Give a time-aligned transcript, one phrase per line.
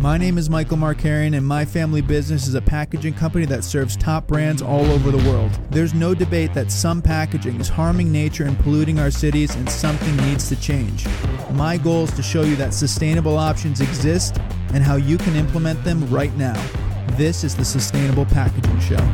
[0.00, 3.96] My name is Michael Markarian, and my family business is a packaging company that serves
[3.96, 5.50] top brands all over the world.
[5.70, 10.16] There's no debate that some packaging is harming nature and polluting our cities, and something
[10.18, 11.04] needs to change.
[11.50, 14.38] My goal is to show you that sustainable options exist
[14.72, 16.54] and how you can implement them right now.
[17.16, 19.04] This is the Sustainable Packaging Show.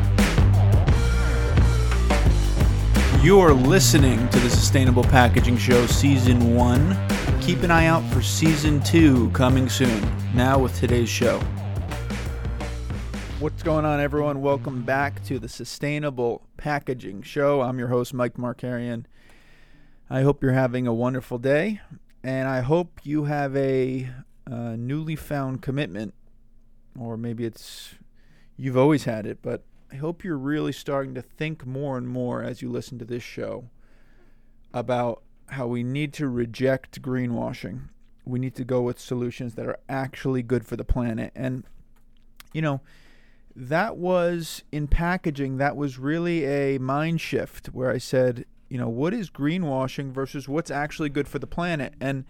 [3.23, 7.34] You are listening to the Sustainable Packaging Show Season 1.
[7.45, 10.03] Keep an eye out for Season 2 coming soon.
[10.33, 11.39] Now, with today's show.
[13.39, 14.41] What's going on, everyone?
[14.41, 17.61] Welcome back to the Sustainable Packaging Show.
[17.61, 19.05] I'm your host, Mike Markarian.
[20.09, 21.81] I hope you're having a wonderful day,
[22.23, 24.09] and I hope you have a
[24.49, 26.15] uh, newly found commitment,
[26.99, 27.93] or maybe it's
[28.57, 32.41] you've always had it, but I hope you're really starting to think more and more
[32.41, 33.69] as you listen to this show
[34.73, 37.89] about how we need to reject greenwashing.
[38.25, 41.31] We need to go with solutions that are actually good for the planet.
[41.35, 41.63] And,
[42.53, 42.81] you know,
[43.55, 48.89] that was in packaging, that was really a mind shift where I said, you know,
[48.89, 51.93] what is greenwashing versus what's actually good for the planet?
[52.01, 52.25] And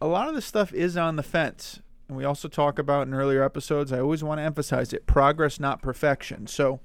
[0.00, 1.80] a lot of the stuff is on the fence.
[2.08, 5.58] And we also talk about in earlier episodes, I always want to emphasize it progress,
[5.58, 6.46] not perfection.
[6.46, 6.80] So,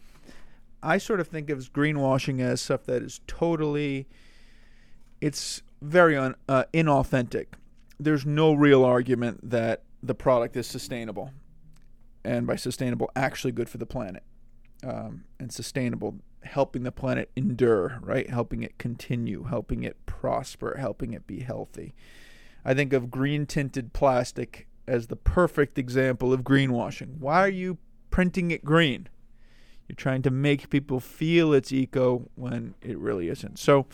[0.86, 4.08] I sort of think of greenwashing as stuff that is totally,
[5.20, 7.48] it's very un, uh, inauthentic.
[8.00, 11.32] There's no real argument that the product is sustainable,
[12.24, 14.24] and by sustainable, actually good for the planet,
[14.84, 18.30] um, and sustainable, helping the planet endure, right?
[18.30, 21.96] Helping it continue, helping it prosper, helping it be healthy.
[22.64, 27.18] I think of green tinted plastic as the perfect example of greenwashing.
[27.20, 27.78] Why are you
[28.12, 29.08] printing it green?
[29.88, 33.60] You're trying to make people feel it's eco when it really isn't.
[33.60, 33.86] So,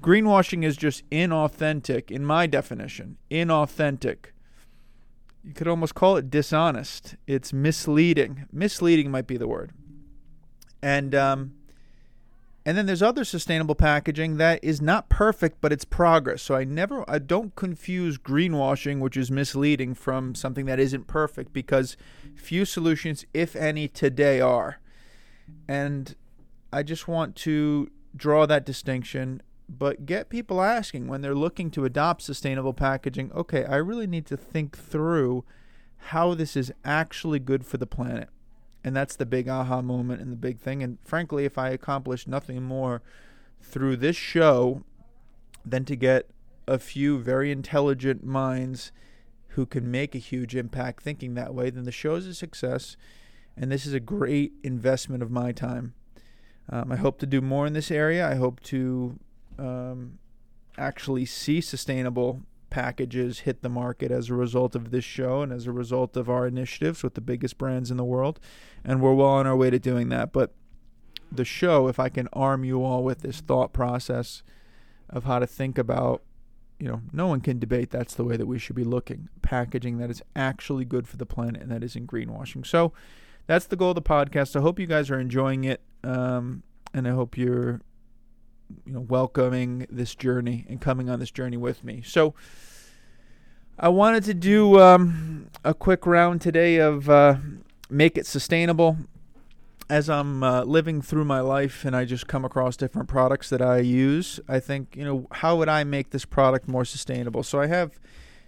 [0.00, 3.16] greenwashing is just inauthentic, in my definition.
[3.30, 4.32] Inauthentic.
[5.44, 7.16] You could almost call it dishonest.
[7.26, 8.46] It's misleading.
[8.52, 9.72] Misleading might be the word.
[10.82, 11.52] And um,
[12.66, 16.42] and then there's other sustainable packaging that is not perfect, but it's progress.
[16.42, 21.54] So I never, I don't confuse greenwashing, which is misleading, from something that isn't perfect,
[21.54, 21.96] because
[22.36, 24.78] few solutions, if any, today are.
[25.68, 26.14] And
[26.70, 29.42] I just want to draw that distinction,
[29.78, 34.26] but get people asking when they're looking to adopt sustainable packaging okay, I really need
[34.26, 35.44] to think through
[36.04, 38.28] how this is actually good for the planet.
[38.82, 40.82] And that's the big aha moment and the big thing.
[40.82, 43.02] And frankly, if I accomplish nothing more
[43.60, 44.82] through this show
[45.64, 46.30] than to get
[46.66, 48.90] a few very intelligent minds
[49.48, 52.96] who can make a huge impact thinking that way, then the show is a success
[53.56, 55.92] and this is a great investment of my time.
[56.70, 58.28] Um, I hope to do more in this area.
[58.28, 59.18] I hope to
[59.60, 60.18] um,
[60.78, 65.66] actually see sustainable packages hit the market as a result of this show and as
[65.66, 68.38] a result of our initiatives with the biggest brands in the world.
[68.84, 70.32] And we're well on our way to doing that.
[70.32, 70.54] But
[71.30, 74.42] the show, if I can arm you all with this thought process
[75.08, 76.22] of how to think about,
[76.78, 79.28] you know, no one can debate that's the way that we should be looking.
[79.42, 82.64] Packaging that is actually good for the planet and that isn't greenwashing.
[82.64, 82.92] So,
[83.50, 84.54] that's the goal of the podcast.
[84.54, 86.62] I hope you guys are enjoying it, um,
[86.94, 87.80] and I hope you're,
[88.86, 92.02] you know, welcoming this journey and coming on this journey with me.
[92.04, 92.34] So,
[93.78, 97.36] I wanted to do um, a quick round today of uh,
[97.88, 98.98] make it sustainable.
[99.88, 103.60] As I'm uh, living through my life and I just come across different products that
[103.60, 107.42] I use, I think, you know, how would I make this product more sustainable?
[107.42, 107.98] So I have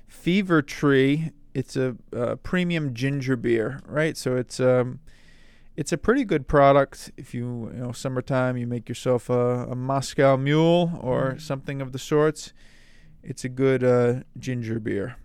[0.07, 1.97] Fever Tree it's a,
[2.43, 4.17] premium ginger beer, right?
[4.17, 5.01] So it's um,
[5.77, 7.11] it's a pretty good product.
[7.17, 11.41] If you you know summertime, you make yourself a, a Moscow Mule or mm.
[11.41, 12.53] something of the sorts.
[13.23, 15.17] It's a good uh, ginger beer.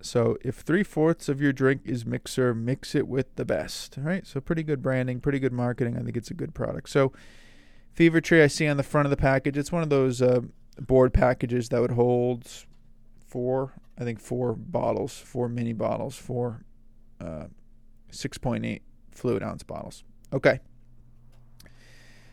[0.00, 4.26] So if three fourths of your drink is mixer, mix it with the best, right?
[4.26, 5.96] So pretty good branding, pretty good marketing.
[5.96, 6.90] I think it's a good product.
[6.90, 7.12] So
[7.92, 9.56] Fever Tree, I see on the front of the package.
[9.56, 10.40] It's one of those uh,
[10.78, 12.46] board packages that would hold
[13.26, 16.64] four I think four bottles, four mini bottles, four
[17.20, 17.46] uh,
[18.10, 18.80] 6.8
[19.14, 20.04] fluid ounce bottles.
[20.32, 20.60] Okay.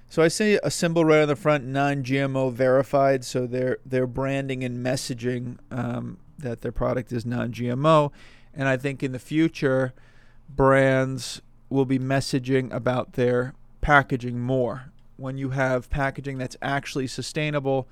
[0.10, 3.24] So I see a symbol right on the front, non-GMO verified.
[3.24, 8.12] So their their branding and messaging um, that their product is non-GMO,
[8.54, 9.94] and I think in the future,
[10.50, 14.92] brands will be messaging about their packaging more.
[15.16, 17.88] When you have packaging that's actually sustainable,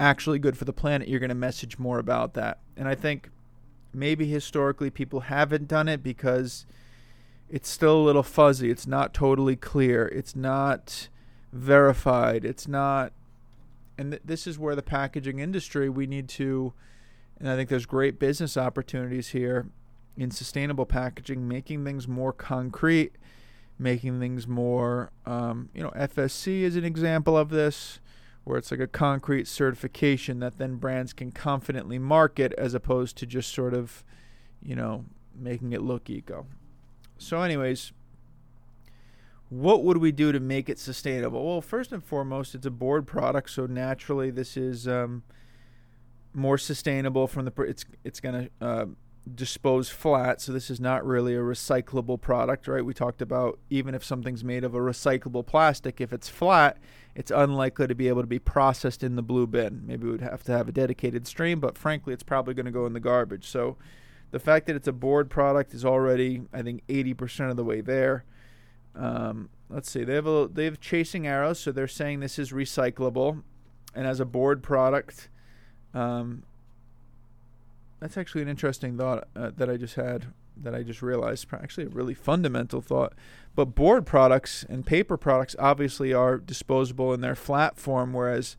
[0.00, 2.58] actually good for the planet, you're going to message more about that.
[2.76, 3.30] And I think
[3.92, 6.66] maybe historically people haven't done it because
[7.50, 8.70] it's still a little fuzzy.
[8.70, 10.06] It's not totally clear.
[10.06, 11.08] It's not
[11.52, 12.44] verified.
[12.44, 13.12] It's not.
[13.98, 16.72] And th- this is where the packaging industry, we need to,
[17.38, 19.66] and I think there's great business opportunities here
[20.16, 23.16] in sustainable packaging, making things more concrete,
[23.78, 27.98] making things more, um, you know, FSC is an example of this,
[28.44, 33.26] where it's like a concrete certification that then brands can confidently market as opposed to
[33.26, 34.04] just sort of,
[34.62, 35.04] you know,
[35.34, 36.46] making it look eco.
[37.20, 37.92] So, anyways,
[39.50, 41.44] what would we do to make it sustainable?
[41.44, 45.22] Well, first and foremost, it's a board product, so naturally this is um,
[46.32, 47.52] more sustainable from the.
[47.62, 48.86] It's it's going to uh,
[49.34, 52.82] dispose flat, so this is not really a recyclable product, right?
[52.84, 56.78] We talked about even if something's made of a recyclable plastic, if it's flat,
[57.14, 59.82] it's unlikely to be able to be processed in the blue bin.
[59.84, 62.86] Maybe we'd have to have a dedicated stream, but frankly, it's probably going to go
[62.86, 63.46] in the garbage.
[63.46, 63.76] So
[64.30, 67.80] the fact that it's a board product is already, I think, 80% of the way
[67.80, 68.24] there.
[68.94, 70.04] Um, let's see.
[70.04, 73.42] They have a they have chasing arrows, so they're saying this is recyclable,
[73.94, 75.28] and as a board product,
[75.94, 76.42] um,
[78.00, 81.46] that's actually an interesting thought uh, that I just had that I just realized.
[81.52, 83.14] Actually, a really fundamental thought.
[83.54, 88.56] But board products and paper products obviously are disposable in their flat form, whereas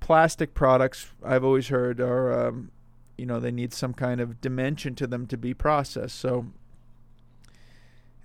[0.00, 2.70] plastic products I've always heard are um,
[3.18, 6.18] you know they need some kind of dimension to them to be processed.
[6.18, 6.46] So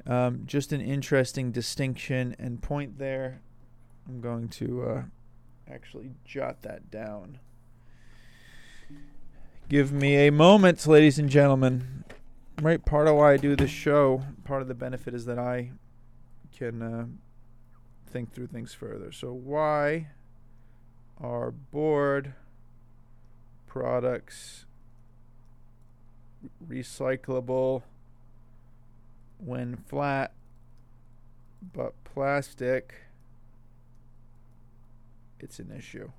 [0.05, 3.41] um, just an interesting distinction and point there.
[4.07, 5.01] I'm going to uh,
[5.69, 7.39] actually jot that down.
[9.69, 12.03] Give me a moment, ladies and gentlemen.
[12.61, 15.71] Right, part of why I do this show, part of the benefit is that I
[16.55, 17.05] can uh,
[18.05, 19.11] think through things further.
[19.11, 20.09] So, why
[21.19, 22.33] are board
[23.67, 24.65] products
[26.67, 27.83] recyclable?
[29.45, 30.31] when flat,
[31.73, 32.95] but plastic,
[35.39, 36.11] it's an issue.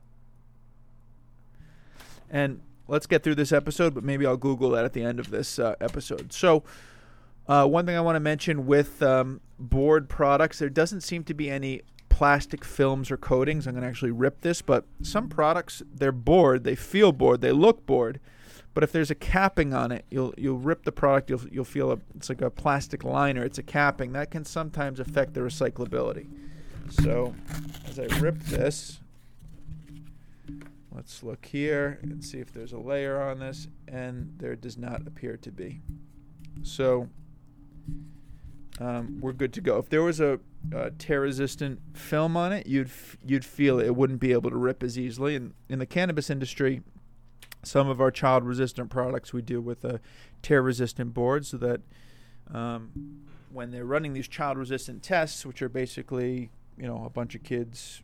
[2.31, 5.31] And let's get through this episode, but maybe I'll Google that at the end of
[5.31, 6.33] this uh, episode.
[6.33, 6.65] So,
[7.47, 11.35] uh, one thing I want to mention with um, board products, there doesn't seem to
[11.35, 13.67] be any plastic films or coatings.
[13.67, 17.53] I'm going to actually rip this, but some products, they're board, they feel board, they
[17.53, 18.19] look board,
[18.75, 21.31] but if there's a capping on it, you'll you'll rip the product.
[21.31, 23.45] You'll you'll feel a, it's like a plastic liner.
[23.45, 26.27] It's a capping that can sometimes affect the recyclability.
[26.91, 27.35] So
[27.89, 29.01] as I rip this,
[30.93, 35.07] let's look here and see if there's a layer on this, and there does not
[35.07, 35.81] appear to be.
[36.63, 37.09] So
[38.81, 39.79] um, we're good to go.
[39.79, 40.41] If there was a,
[40.99, 43.87] tear-resistant film on it, you'd f- you'd feel it.
[43.87, 45.37] it wouldn't be able to rip as easily.
[45.37, 46.81] And in the cannabis industry,
[47.67, 50.01] some of our child resistant products we do with a
[50.43, 51.81] tear resistant board so that
[52.53, 57.35] um, when they're running these child resistant tests, which are basically, you know, a bunch
[57.35, 58.03] of kids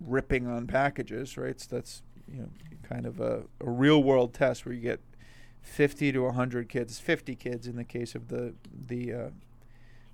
[0.00, 1.60] ripping on packages, right?
[1.60, 2.48] So that's, you know,
[2.88, 5.00] kind of a, a real world test where you get
[5.62, 8.54] 50 to 100 kids, 50 kids in the case of the,
[8.86, 9.28] the, uh,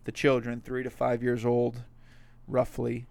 [0.05, 1.83] the children, three to five years old,
[2.49, 3.07] roughly,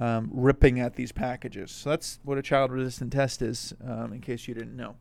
[0.00, 1.70] um, ripping at these packages.
[1.70, 4.96] So that's what a child resistant test is, um, in case you didn't know.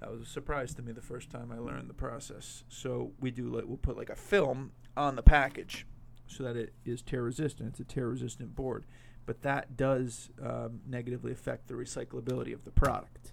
[0.00, 2.64] That was a surprise to me the first time I learned the process.
[2.68, 5.86] So we do like, we'll put like a film on the package
[6.26, 7.70] so that it is tear resistant.
[7.70, 8.86] It's a tear resistant board,
[9.26, 13.32] but that does um, negatively affect the recyclability of the product.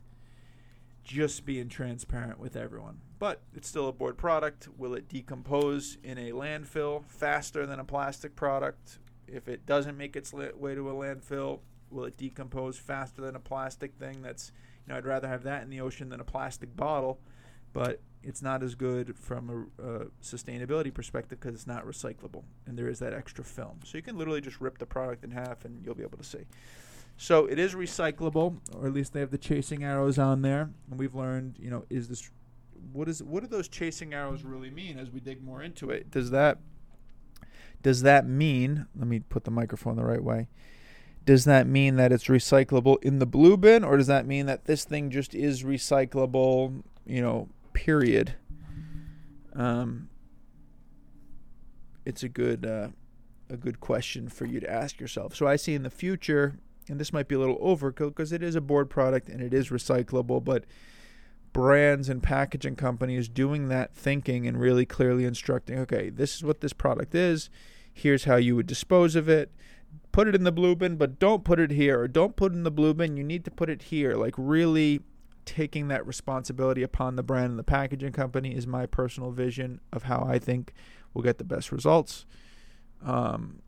[1.03, 4.67] Just being transparent with everyone, but it's still a board product.
[4.77, 8.99] Will it decompose in a landfill faster than a plastic product?
[9.27, 13.39] If it doesn't make its way to a landfill, will it decompose faster than a
[13.39, 14.21] plastic thing?
[14.21, 14.51] That's
[14.85, 17.19] you know I'd rather have that in the ocean than a plastic bottle,
[17.73, 22.77] but it's not as good from a, a sustainability perspective because it's not recyclable and
[22.77, 23.79] there is that extra film.
[23.85, 26.23] So you can literally just rip the product in half and you'll be able to
[26.23, 26.45] see.
[27.17, 30.69] So it is recyclable, or at least they have the chasing arrows on there.
[30.89, 32.29] And we've learned, you know, is this
[32.93, 36.11] what is what do those chasing arrows really mean as we dig more into it?
[36.11, 36.59] Does that
[37.87, 40.49] does that mean, let me put the microphone the right way.
[41.23, 44.65] Does that mean that it's recyclable in the blue bin, or does that mean that
[44.65, 48.35] this thing just is recyclable, you know, period?
[49.55, 50.09] Um,
[52.03, 52.89] it's a good, uh,
[53.49, 55.33] a good question for you to ask yourself.
[55.33, 58.43] So I see in the future, and this might be a little overkill because it
[58.43, 60.65] is a board product and it is recyclable, but
[61.53, 66.59] brands and packaging companies doing that thinking and really clearly instructing okay this is what
[66.61, 67.49] this product is
[67.97, 69.51] here's how you would dispose of it.
[70.11, 71.99] Put it in the blue bin but don't put it here.
[72.01, 73.17] Or don't put it in the blue bin.
[73.17, 74.15] You need to put it here.
[74.15, 75.01] Like really
[75.45, 80.03] taking that responsibility upon the brand and the packaging company is my personal vision of
[80.03, 80.73] how i think
[81.13, 82.25] we'll get the best results
[83.03, 83.61] um,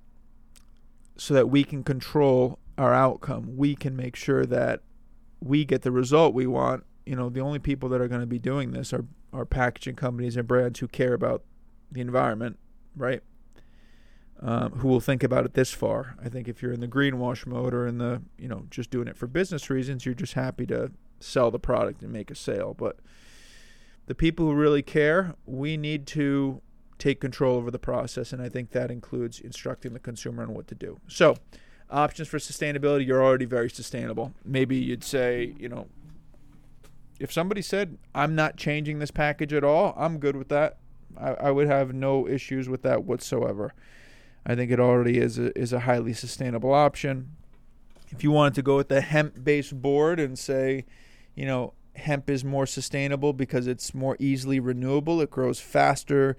[1.18, 3.58] so that we can control our outcome.
[3.58, 4.82] We can make sure that
[5.42, 6.86] we get the result we want.
[7.06, 9.96] You know, the only people that are going to be doing this are are packaging
[9.96, 11.44] companies and brands who care about
[11.92, 12.58] the environment,
[12.96, 13.22] right?
[14.42, 16.16] Um, who will think about it this far.
[16.24, 19.10] I think if you're in the greenwash mode or in the, you know, just doing
[19.10, 22.74] it for business reasons, you're just happy to sell the product and make a sale.
[22.74, 23.00] But
[24.06, 26.62] the people who really care, we need to
[26.98, 28.32] take control over the process.
[28.32, 31.00] And I think that includes instructing the consumer on what to do.
[31.08, 31.36] So,
[31.90, 34.34] options for sustainability, you're already very sustainable.
[34.46, 35.88] Maybe you'd say, you know,
[37.20, 40.78] if somebody said, I'm not changing this package at all, I'm good with that.
[41.18, 43.74] I, I would have no issues with that whatsoever.
[44.50, 47.36] I think it already is a, is a highly sustainable option.
[48.10, 50.88] If you wanted to go with the hemp based board and say,
[51.36, 56.36] you know, hemp is more sustainable because it's more easily renewable, it grows faster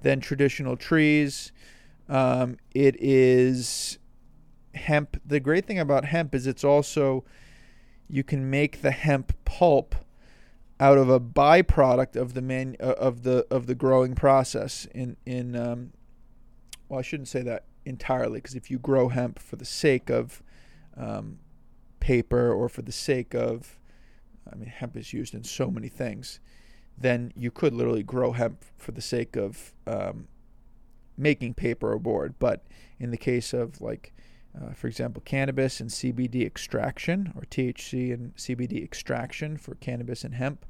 [0.00, 1.52] than traditional trees.
[2.08, 3.96] Um, it is
[4.74, 5.20] hemp.
[5.24, 7.24] The great thing about hemp is it's also
[8.08, 9.94] you can make the hemp pulp
[10.80, 15.16] out of a byproduct of the man uh, of the of the growing process in
[15.24, 15.92] in um,
[16.92, 20.42] well I shouldn't say that entirely because if you grow hemp for the sake of
[20.94, 21.38] um,
[22.00, 23.78] paper or for the sake of
[24.50, 26.38] I mean hemp is used in so many things
[26.98, 30.28] then you could literally grow hemp for the sake of um,
[31.16, 32.62] making paper or board but
[33.00, 34.12] in the case of like
[34.54, 40.34] uh, for example, cannabis and CBD extraction, or THC and CBD extraction for cannabis and
[40.34, 40.66] hemp.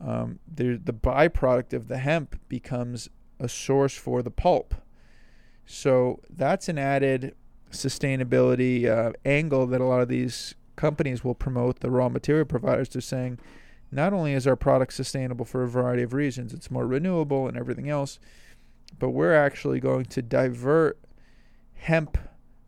[0.00, 4.74] Um, the byproduct of the hemp becomes a source for the pulp.
[5.66, 7.34] So that's an added
[7.70, 12.88] sustainability uh, angle that a lot of these companies will promote the raw material providers
[12.90, 13.38] to saying
[13.90, 17.56] not only is our product sustainable for a variety of reasons, it's more renewable and
[17.56, 18.18] everything else,
[18.98, 20.98] but we're actually going to divert
[21.74, 22.18] hemp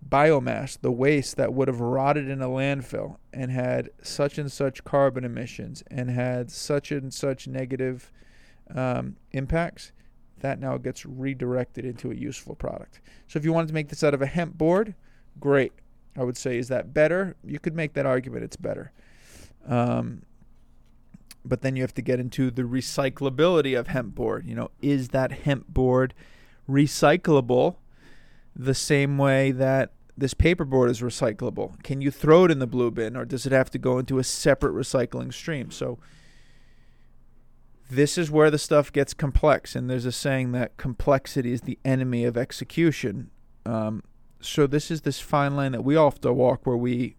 [0.08, 4.84] biomass, the waste that would have rotted in a landfill and had such and such
[4.84, 8.12] carbon emissions and had such and such negative
[8.74, 9.92] um, impacts,
[10.40, 13.00] that now gets redirected into a useful product.
[13.28, 14.94] So if you wanted to make this out of a hemp board,
[15.40, 15.72] great.
[16.16, 17.36] I would say, is that better?
[17.44, 18.92] You could make that argument it's better.
[19.66, 20.22] Um,
[21.44, 24.46] but then you have to get into the recyclability of hemp board.
[24.46, 26.14] You know, is that hemp board
[26.68, 27.76] recyclable
[28.54, 31.82] the same way that this paperboard is recyclable.
[31.82, 34.18] Can you throw it in the blue bin or does it have to go into
[34.18, 35.70] a separate recycling stream?
[35.70, 35.98] So
[37.88, 41.78] this is where the stuff gets complex and there's a saying that complexity is the
[41.84, 43.30] enemy of execution.
[43.64, 44.02] Um,
[44.40, 47.16] so this is this fine line that we all have to walk where we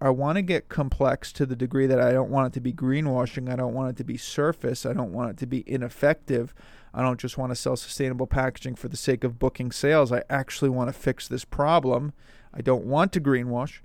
[0.00, 2.74] I want to get complex to the degree that I don't want it to be
[2.74, 3.50] greenwashing.
[3.50, 4.84] I don't want it to be surface.
[4.84, 6.52] I don't want it to be ineffective.
[6.92, 10.12] I don't just want to sell sustainable packaging for the sake of booking sales.
[10.12, 12.12] I actually want to fix this problem.
[12.52, 13.80] I don't want to greenwash.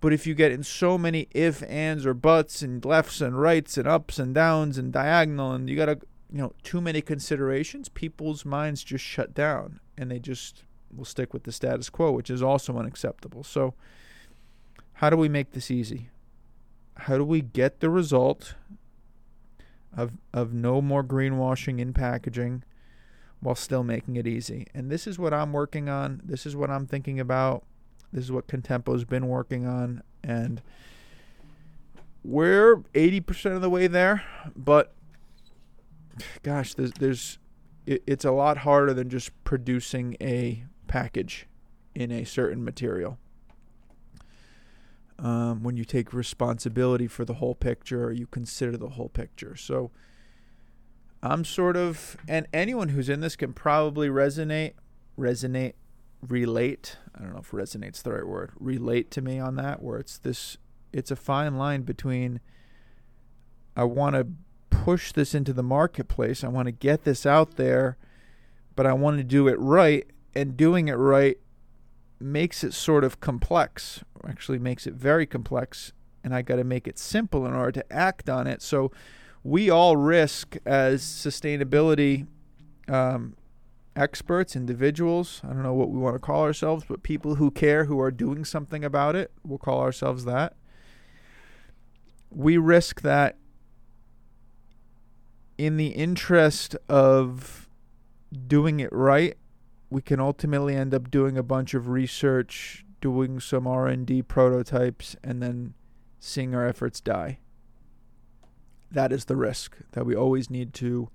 [0.00, 3.76] But if you get in so many if, ands, or buts, and lefts and rights,
[3.76, 5.98] and ups and downs, and diagonal, and you got to,
[6.30, 10.62] you know, too many considerations, people's minds just shut down and they just
[10.94, 13.42] will stick with the status quo, which is also unacceptable.
[13.42, 13.74] So,
[14.94, 16.10] how do we make this easy?
[16.96, 18.54] How do we get the result
[19.96, 22.62] of of no more greenwashing in packaging
[23.40, 24.66] while still making it easy.
[24.74, 26.20] And this is what I'm working on.
[26.24, 27.64] This is what I'm thinking about.
[28.12, 30.62] This is what Contempo's been working on and
[32.24, 34.24] we're 80% of the way there,
[34.54, 34.94] but
[36.42, 37.38] gosh, there's there's
[37.86, 41.46] it, it's a lot harder than just producing a package
[41.94, 43.18] in a certain material
[45.18, 49.56] um, when you take responsibility for the whole picture or you consider the whole picture.
[49.56, 49.90] So
[51.22, 54.74] I'm sort of, and anyone who's in this can probably resonate,
[55.18, 55.74] resonate,
[56.26, 56.96] relate.
[57.14, 58.52] I don't know if resonate's the right word.
[58.58, 60.56] Relate to me on that, where it's this,
[60.92, 62.40] it's a fine line between
[63.76, 64.26] I want to
[64.70, 67.96] push this into the marketplace, I want to get this out there,
[68.74, 71.38] but I want to do it right, and doing it right
[72.20, 75.92] makes it sort of complex, actually makes it very complex,
[76.24, 78.62] and I got to make it simple in order to act on it.
[78.62, 78.90] So
[79.44, 82.26] we all risk as sustainability
[82.88, 83.36] um,
[83.98, 87.84] experts, individuals, I don't know what we want to call ourselves, but people who care,
[87.84, 90.54] who are doing something about it, we'll call ourselves that.
[92.30, 93.36] We risk that
[95.56, 97.68] in the interest of
[98.46, 99.36] doing it right
[99.90, 105.42] we can ultimately end up doing a bunch of research, doing some R&D prototypes and
[105.42, 105.74] then
[106.20, 107.38] seeing our efforts die.
[108.90, 111.10] That is the risk that we always need to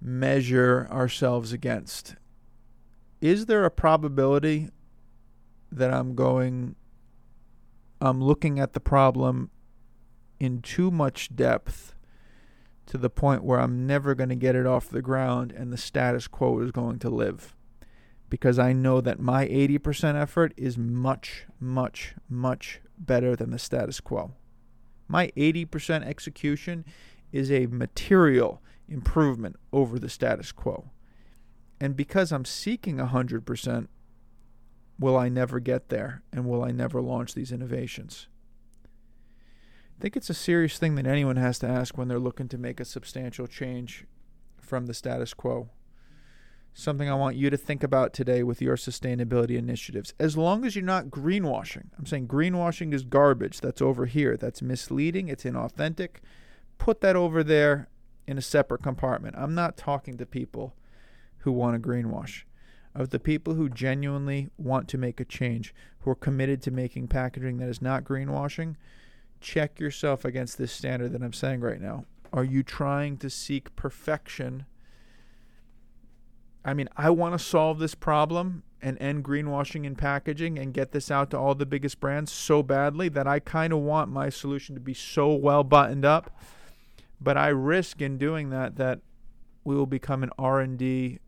[0.00, 2.16] measure ourselves against.
[3.20, 4.70] Is there a probability
[5.70, 6.76] that I'm going
[8.00, 9.50] I'm looking at the problem
[10.38, 11.94] in too much depth
[12.86, 15.76] to the point where I'm never going to get it off the ground and the
[15.76, 17.54] status quo is going to live.
[18.30, 24.00] Because I know that my 80% effort is much, much, much better than the status
[24.00, 24.32] quo.
[25.08, 26.84] My 80% execution
[27.32, 30.90] is a material improvement over the status quo.
[31.80, 33.86] And because I'm seeking 100%,
[34.98, 38.28] will I never get there and will I never launch these innovations?
[39.98, 42.58] I think it's a serious thing that anyone has to ask when they're looking to
[42.58, 44.06] make a substantial change
[44.60, 45.70] from the status quo.
[46.72, 50.14] Something I want you to think about today with your sustainability initiatives.
[50.20, 53.60] As long as you're not greenwashing, I'm saying greenwashing is garbage.
[53.60, 54.36] That's over here.
[54.36, 55.28] That's misleading.
[55.28, 56.20] It's inauthentic.
[56.78, 57.88] Put that over there
[58.26, 59.36] in a separate compartment.
[59.36, 60.74] I'm not talking to people
[61.38, 62.44] who want to greenwash.
[62.94, 67.08] Of the people who genuinely want to make a change, who are committed to making
[67.08, 68.74] packaging that is not greenwashing,
[69.40, 72.04] check yourself against this standard that I'm saying right now.
[72.32, 74.66] Are you trying to seek perfection?
[76.64, 80.92] I mean, I want to solve this problem and end greenwashing in packaging and get
[80.92, 84.28] this out to all the biggest brands so badly that I kind of want my
[84.30, 86.36] solution to be so well buttoned up.
[87.20, 89.00] But I risk in doing that that
[89.64, 91.18] we will become an R&D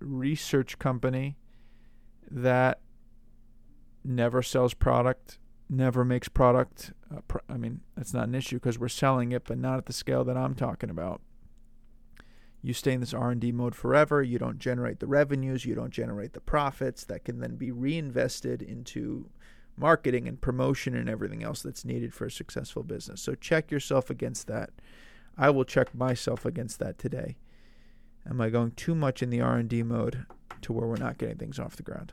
[0.00, 1.36] research company
[2.30, 2.80] that
[4.04, 6.92] never sells product never makes product.
[7.14, 9.86] Uh, pr- I mean, that's not an issue because we're selling it, but not at
[9.86, 11.20] the scale that I'm talking about.
[12.62, 14.22] You stay in this R&D mode forever.
[14.22, 15.64] You don't generate the revenues.
[15.64, 19.30] You don't generate the profits that can then be reinvested into
[19.76, 23.20] marketing and promotion and everything else that's needed for a successful business.
[23.22, 24.70] So check yourself against that.
[25.38, 27.36] I will check myself against that today.
[28.28, 30.26] Am I going too much in the R&D mode
[30.62, 32.12] to where we're not getting things off the ground?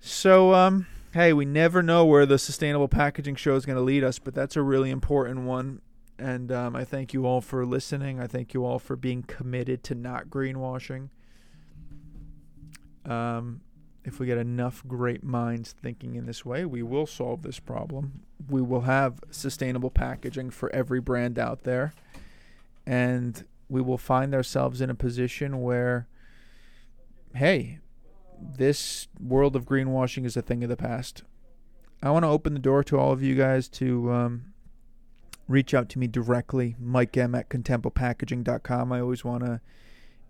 [0.00, 4.04] So um hey, we never know where the sustainable packaging show is going to lead
[4.04, 5.80] us, but that's a really important one.
[6.18, 8.20] And um, I thank you all for listening.
[8.20, 11.08] I thank you all for being committed to not greenwashing.
[13.06, 13.62] Um,
[14.06, 18.22] if we get enough great minds thinking in this way, we will solve this problem.
[18.48, 21.92] We will have sustainable packaging for every brand out there.
[22.86, 26.06] And we will find ourselves in a position where,
[27.34, 27.80] hey,
[28.40, 31.24] this world of greenwashing is a thing of the past.
[32.00, 34.52] I want to open the door to all of you guys to um,
[35.48, 38.92] reach out to me directly, Mike M at contempopackaging.com.
[38.92, 39.60] I always want to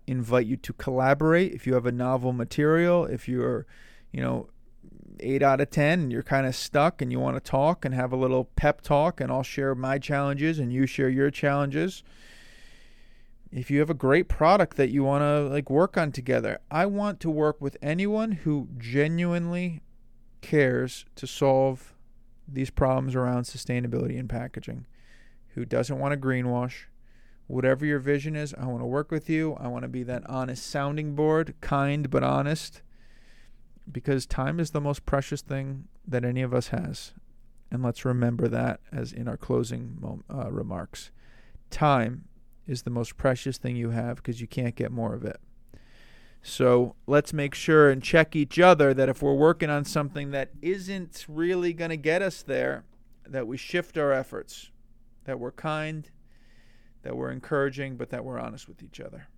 [0.07, 1.53] invite you to collaborate.
[1.53, 3.65] If you have a novel material, if you're,
[4.11, 4.49] you know,
[5.19, 7.93] eight out of 10 and you're kind of stuck and you want to talk and
[7.93, 12.03] have a little pep talk, and I'll share my challenges and you share your challenges
[13.51, 16.85] if you have a great product that you want to like work on together i
[16.85, 19.81] want to work with anyone who genuinely
[20.41, 21.93] cares to solve
[22.47, 24.85] these problems around sustainability and packaging
[25.49, 26.85] who doesn't want to greenwash
[27.47, 29.55] whatever your vision is i want to work with you.
[29.59, 32.81] I want to be that honest sounding board kind but honest
[33.91, 37.13] because time is the most precious thing that any of us has.
[37.71, 41.11] And let's remember that as in our closing uh, remarks.
[41.69, 42.25] Time
[42.65, 45.39] is the most precious thing you have because you can't get more of it.
[46.41, 50.51] So let's make sure and check each other that if we're working on something that
[50.61, 52.83] isn't really going to get us there,
[53.25, 54.71] that we shift our efforts,
[55.25, 56.09] that we're kind,
[57.07, 59.29] that we're encouraging, but that we're honest with each other.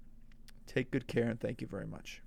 [0.66, 2.20] Take good care and thank you very much.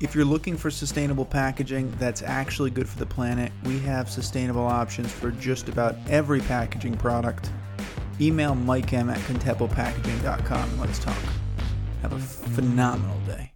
[0.00, 4.66] If you're looking for sustainable packaging that's actually good for the planet, we have sustainable
[4.66, 7.52] options for just about every packaging product
[8.20, 11.16] email Mike M at and let's talk.
[12.02, 13.52] Have a phenomenal day.